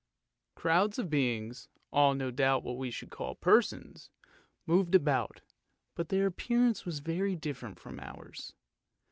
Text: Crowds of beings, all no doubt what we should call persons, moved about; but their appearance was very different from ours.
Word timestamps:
Crowds 0.55 0.97
of 0.97 1.11
beings, 1.11 1.69
all 1.93 2.15
no 2.15 2.31
doubt 2.31 2.63
what 2.63 2.75
we 2.75 2.89
should 2.89 3.11
call 3.11 3.35
persons, 3.35 4.09
moved 4.65 4.95
about; 4.95 5.41
but 5.93 6.09
their 6.09 6.25
appearance 6.25 6.85
was 6.87 7.01
very 7.01 7.35
different 7.35 7.79
from 7.79 7.99
ours. 7.99 8.55